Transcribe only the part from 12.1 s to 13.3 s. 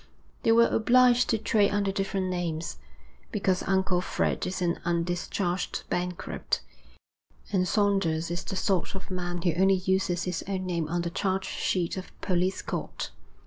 police court.'